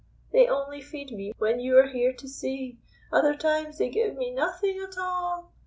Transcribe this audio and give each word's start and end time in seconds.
"They 0.31 0.47
only 0.47 0.81
feed 0.81 1.11
me 1.11 1.31
when 1.37 1.59
you 1.59 1.77
are 1.77 1.85
here 1.87 2.11
to 2.11 2.27
see! 2.27 2.79
Other 3.13 3.35
times 3.35 3.77
they 3.77 3.89
give 3.89 4.15
me 4.15 4.31
nothing 4.33 4.79
at 4.79 4.97
all!" 4.97 5.51